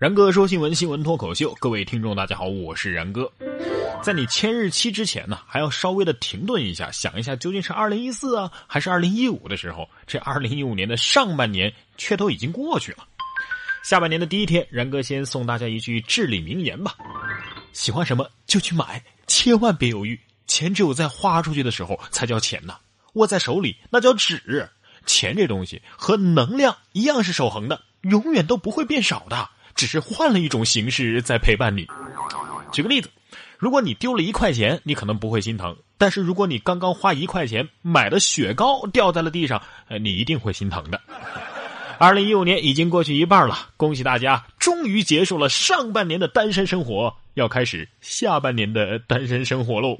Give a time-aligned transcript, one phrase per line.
[0.00, 3.30] 然哥说新闻，新闻脱口秀，各位听众大家好，我是然哥。
[4.02, 9.86] 在你签日期之前呢，还要稍微的停顿一下，想一下究竟是二零一四啊，还是二零一五的时候？
[10.06, 13.06] 这二零一五年的上半年却都已经过去了。
[13.82, 16.96] 下半年的第一天，然哥先送大家一句至理名言吧：
[17.74, 20.18] 喜欢什么就去买，千万别犹豫。
[20.46, 22.78] 钱只有在花出去的时候才叫钱呐，
[23.12, 24.66] 握在手里那叫纸。
[25.04, 29.50] 钱这东西和能量一样是守恒的，永远都不会变少的。
[29.80, 31.86] 只是换了一种形式在陪伴你。
[32.70, 33.08] 举个例子，
[33.56, 39.62] 如果你丢了一块钱，你可能不会心疼；但是如果你刚刚花一块钱买的雪糕掉在了地上，
[40.02, 41.00] 你一定会心疼的。
[41.98, 49.98] 二零一五年已经过去一半了，恭喜大家，终于结束了上半年的单身生活，要开始下半年的单身生活喽。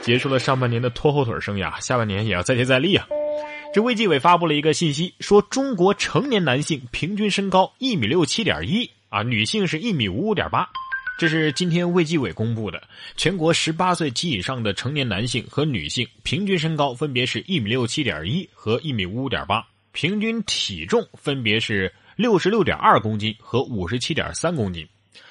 [0.00, 3.06] 结束了上半年的拖后腿生涯，下半年也要再接再厉啊。
[3.74, 10.64] 这卫计委发布了一个信息，说中国成年男性平均身高一米六七点一啊，女性是一米五五点八。
[11.18, 12.80] 这是今天卫计委公布的，
[13.16, 24.86] 全国十八岁及以上的成年男性和女性平均身高分别是一米六七点一和一米五五点八，平均体重分别是六十六点二公斤和五十七点三公斤。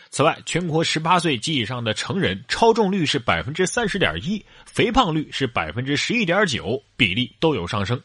[0.10, 7.98] 此外，全国十八岁及以上的成人超重率是百分之三十点一，肥胖率是百分之十一点九，比例都有上升。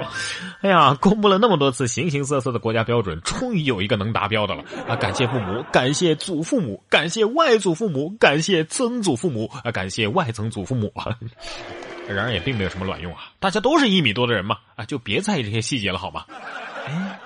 [0.62, 4.96] 哎呀，公布了那么多次形形色色的国家标准，终于有一个能达标的了啊！
[4.96, 9.70] 感谢父母，感谢祖父母，感谢外祖父母，感谢曾祖父母啊！
[9.70, 11.16] 感谢外曾祖父母啊！
[12.08, 13.30] 然而也并没有什么卵用啊！
[13.38, 16.24] 大家都是一米多的人嘛啊，就别在意这些细节了好吗？
[16.86, 17.20] 哎，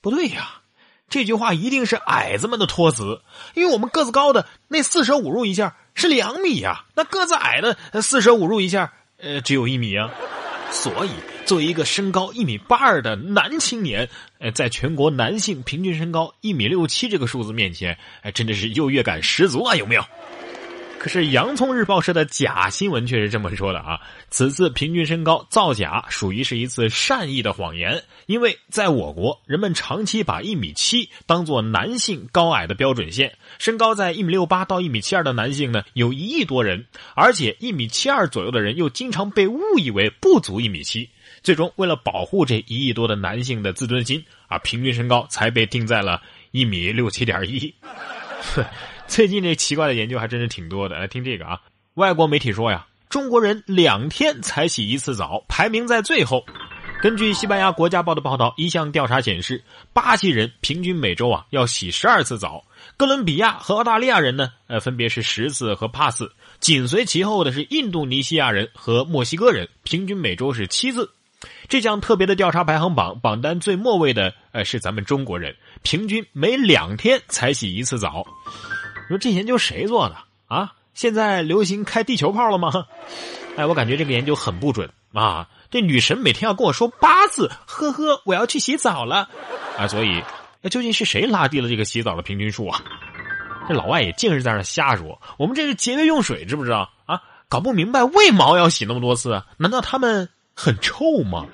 [0.00, 0.60] 不对呀，
[1.08, 3.22] 这句话一定是矮子们的托词，
[3.54, 10.10] 因为我们个子高的那四舍五入一下是两米呀，那个子矮的四舍五入一下呃只有一米啊。
[10.70, 11.10] 所以，
[11.50, 19.74] 作为一个身高一米八二的男青年，呃，在全国男性平均身高一米六七这个数字面前，哎，真的是优越感十足啊！
[19.74, 20.04] 有没有？
[21.00, 23.98] 可是洋葱日报社的假新闻却是这么说的啊！
[24.28, 36.86] 此次平均身高造假，属于是一次善意的谎言，因为在我国，人们长期把一米七当做男性高矮的标准线，身高在一米六八到一米七二的男性呢，有一亿多人，
[37.16, 41.10] 而且一米七二左右的人又经常被误以为不足一米七，
[41.42, 46.20] 最终为了保护这一亿多的男性的自尊心啊，平均身高才被定在了
[46.50, 47.74] 一米六七点一。
[49.06, 51.60] 最近这奇怪的研究还真是挺多的，来听这个啊！
[51.94, 56.44] 外国媒体说呀，中国人两天才洗一次澡，排名在最后。
[57.02, 59.64] 根据西班牙国家报的报道，一项调查显示，
[59.94, 62.62] 巴西人平均每周啊要洗十二次澡，
[62.98, 66.30] 哥伦比亚和澳大利亚人呢，呃，分别是十次和八次，
[66.60, 71.10] 紧随其后的是印度尼西亚人和墨西哥人，平均每周是七次。
[71.68, 78.26] 这项特别的调查排行榜榜单最末位的，呃，是咱们中国人，平均每两天才洗一次澡。
[79.08, 80.16] 你说这研究谁做的
[80.48, 80.72] 啊？
[80.92, 82.86] 现在流行开地球炮了吗？
[83.56, 85.48] 哎，我感觉这个研究很不准啊！
[85.70, 89.28] 这女神每天要跟我说八次，呵呵，我要去洗澡了
[89.78, 89.86] 啊！
[89.86, 90.22] 所以，
[90.60, 92.82] 那究竟是谁拉低了这个洗澡的平均数啊？
[93.68, 95.20] 这老外也净是在那瞎说。
[95.38, 97.22] 我们这是节约用水，知不知道啊？
[97.48, 99.42] 搞不明白为毛要洗那么多次？
[99.56, 101.46] 难道他们很臭吗？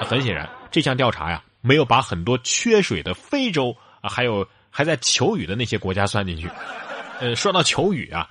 [0.00, 4.46] 很显然，这项调查呀，没有把很多缺水的非洲啊，还有。
[4.72, 6.48] 还在求雨的那些国家算进去，
[7.18, 8.30] 呃，说到求雨啊，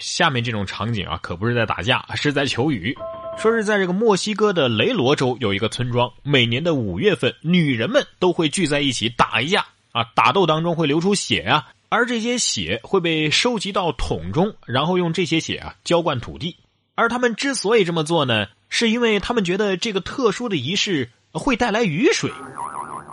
[0.00, 2.96] 下面这种场景啊，可不是在打架，是在求雨。
[3.36, 16.56] 说是在这个墨西哥的雷罗州有一个村庄，每年的五月份，女人们都会聚在一起打一架啊，打斗当中会流出血啊，而这些血会被收集到桶中，然后用这些血啊浇灌土地。
[16.94, 22.32] 而他们之所以这么做呢，是因为他们觉得这个特殊的仪式会带来雨水。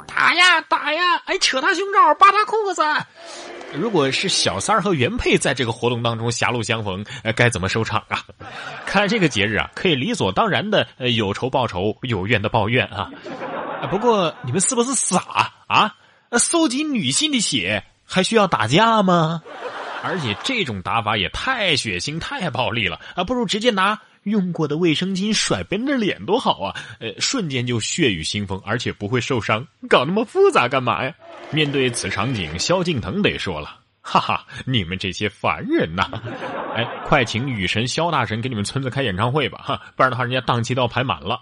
[0.07, 1.21] 打呀打呀！
[1.25, 2.81] 哎，扯他胸罩，扒他裤子。
[3.75, 8.23] 如果是小三儿和原配在这个活动当中狭路相逢，该怎么收场啊？
[8.87, 13.11] 看来这个节日啊，可以理所当然的有仇报仇，有怨的报怨啊。
[13.91, 15.93] 不过你们是不是傻啊？
[16.39, 19.43] 收集女性的血还需要打架吗？
[20.01, 23.23] 而且这种打法也太血腥、太暴力了啊！
[23.23, 23.99] 不如直接拿。
[24.29, 26.75] 用过的卫生巾甩别人的脸多好啊！
[26.99, 31.13] 呃，瞬间就血雨腥风，而且不会受伤，搞那么复杂干嘛呀？
[31.51, 36.09] 面对此场景，萧敬腾得说了：“哈哈，你们这些凡人呐！
[36.75, 41.41] 哎，快请雨神萧大神给你们村子开演唱会吧，哈，不然的话人家档期都要排满了。”，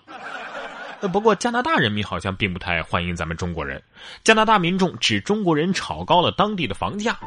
[1.11, 3.81] 不过加拿大人民好像并不太欢迎咱们中国人。
[4.23, 7.19] 加拿大民众指中国人炒高了当地的房价，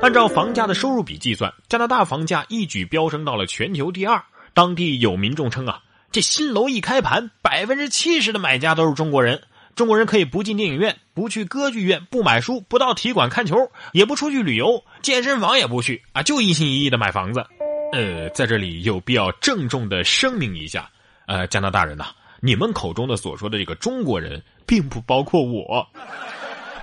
[0.00, 4.22] 按照房价的收入比计算，加拿大房价一举飙升到了全球第二。
[4.56, 9.42] 当地有民众称啊，这新楼一开盘，百分之七十的买家都是中国人。
[9.74, 17.44] 中国人可以不进电影院，不去歌剧院，不买书，不到体育馆看球，也不出去旅游，健身房也不去啊，就一心一意的买房子。
[17.92, 20.88] 呃，在这里有必要郑重的声明一下，
[21.26, 22.06] 呃，加拿大人呐，
[22.40, 25.86] 你们口中的所说的这个中国人，并不包括我。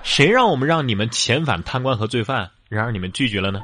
[0.04, 3.60] 谁让我们让你们遣返贪官和罪犯，然而你们拒绝了呢？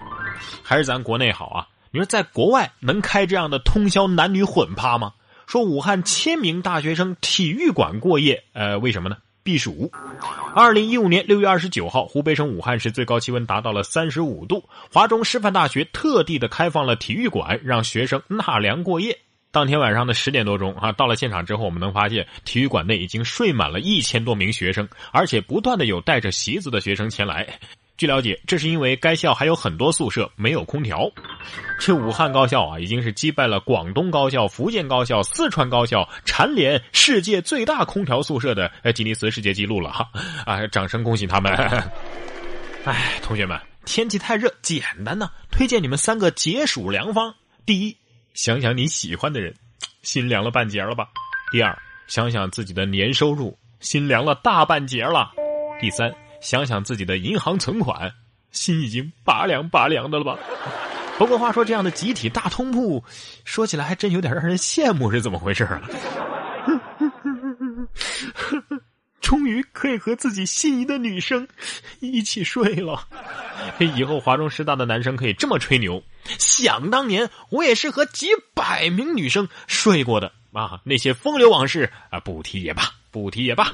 [0.64, 1.68] 还是咱国内好啊？
[1.92, 5.12] 你说在国外能开这样的通宵男女混趴吗？
[5.46, 9.16] 说武汉千名大学生体育馆过夜，呃，为什么呢？
[9.42, 9.90] 避暑。
[10.54, 19.18] 二零一五年六月二十九号，湖北省武汉市最高气温达到了三十五度，华中师范大学特地的开放了体育馆，让学生纳凉过夜。
[19.50, 27.58] 当天晚上的十点多钟啊，到了现场之后，我们能发现体育馆内已经睡满了一千多名学生，而且不断的有带着席子的学生前来。
[28.00, 31.12] 据了解，这是因为该校还有很多宿舍没有空调。
[31.78, 40.08] 这武汉高校啊，已经是击败了广东高校、福建高校、四川高校，蝉联世界最大空调宿舍的吉尼斯世界纪录了哈！
[40.46, 41.52] 啊，掌声恭喜他们！
[42.86, 47.34] 哎，同学们，天气太热，简单呢，推荐你们三个解暑良方。
[47.66, 47.94] 第一。
[48.32, 49.54] 想想你喜欢的人，
[50.00, 51.06] 心凉了半截了吧？
[51.52, 55.30] 第二，想想自己的年收入，心凉了大半截了。
[55.78, 58.12] 第三，想想自己的银行存款，
[58.50, 60.38] 心已经拔凉拔凉的了吧？
[61.18, 63.04] 不过话说，这样的集体大通铺，
[63.44, 65.82] 说起来还真有点让人羡慕，是怎么回事啊？
[69.20, 71.46] 终于可以和自己心仪的女生
[72.00, 73.06] 一起睡了。
[73.78, 76.02] 以后华中师大的男生可以这么吹牛。
[76.38, 80.80] 想当年，我也是和几百名女生睡过的啊！
[80.84, 83.72] 那些风流往事啊，不提也罢，不提也罢。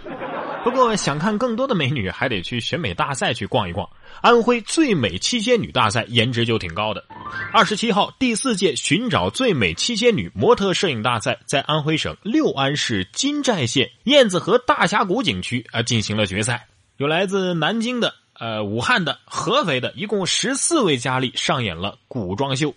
[0.66, 3.88] 不过想看更多的美女，还得去选美大赛去逛一逛。
[4.20, 7.04] 安徽最美七仙女大赛颜值就挺高的。
[7.52, 16.66] 二十七号，第四届寻找最美七仙女模特摄影大赛在安徽省六安市金寨县燕子河大峡谷景区啊进行了决赛，
[16.96, 18.12] 有来自南京的。
[18.40, 22.74] 呃，武汉的、合肥的，一共十四位佳丽上演了古装秀。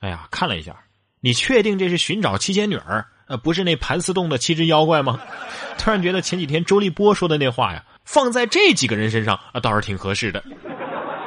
[0.00, 0.76] 哎呀，看了一下，
[1.22, 3.06] 你确定这是寻找七仙女儿？
[3.26, 5.20] 呃，不是那盘丝洞的七只妖怪吗？
[5.78, 10.42] 突然觉得前几天周立波说的那话呀，放在这几个人身上啊，倒是挺合适的。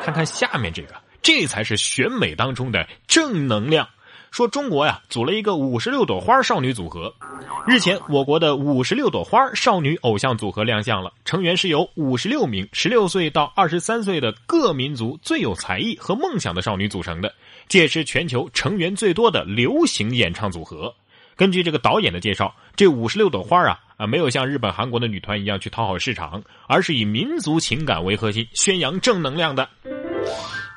[0.01, 3.87] 看看下面这个，这才是选美当中的正能量。
[4.31, 7.13] 说中国呀，组了一个五十六朵花少女组合。
[7.67, 17.33] 日前，我国的五十六朵花少女偶像组合亮相了，成员是由五十六名十六岁到二十三岁的各民族最有才艺和梦想的少女组成的，
[17.67, 20.93] 这也是全球成员最多的流行演唱组合。
[21.39, 29.69] 根据这个导演的介绍，这五十六朵花啊啊，没有像日本、韩国的女团一样去讨好市场，而是以民族情感为核心，宣扬正能量的。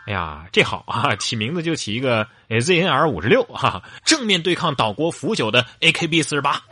[0.06, 1.16] 哎呀，这好啊！
[1.16, 6.62] 起名字就起一个 ZNR 五十六哈，正面对抗岛国腐朽的 AKB 四十八。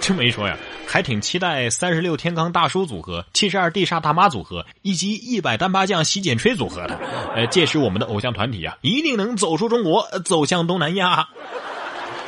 [0.00, 0.56] 这么一说呀，
[0.86, 6.96] 还挺期待三十六天罡大叔组合、七十二地煞大妈组合以及一百单八将洗剪吹组合的。
[7.34, 11.28] 呃，届时我们的偶像团体啊，一定能走出中国，走向东南亚。